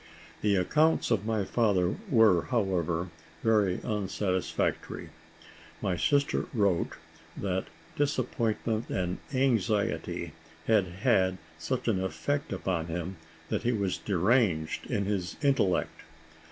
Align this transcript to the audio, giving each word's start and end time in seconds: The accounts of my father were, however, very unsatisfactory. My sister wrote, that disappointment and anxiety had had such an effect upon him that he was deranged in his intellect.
The 0.41 0.55
accounts 0.55 1.11
of 1.11 1.27
my 1.27 1.45
father 1.45 1.95
were, 2.09 2.45
however, 2.45 3.11
very 3.43 3.79
unsatisfactory. 3.83 5.09
My 5.79 5.95
sister 5.95 6.47
wrote, 6.55 6.93
that 7.37 7.67
disappointment 7.95 8.89
and 8.89 9.19
anxiety 9.31 10.31
had 10.65 10.87
had 10.87 11.37
such 11.59 11.87
an 11.87 12.03
effect 12.03 12.51
upon 12.51 12.87
him 12.87 13.17
that 13.49 13.61
he 13.61 13.73
was 13.73 13.99
deranged 13.99 14.89
in 14.89 15.05
his 15.05 15.37
intellect. 15.43 16.01